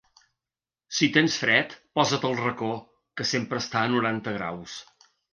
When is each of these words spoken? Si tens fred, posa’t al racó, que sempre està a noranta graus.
Si 0.99 1.09
tens 1.17 1.33
fred, 1.41 1.75
posa’t 1.99 2.25
al 2.29 2.33
racó, 2.39 2.69
que 3.21 3.27
sempre 3.33 3.61
està 3.65 3.83
a 3.83 3.91
noranta 3.97 4.33
graus. 4.39 4.79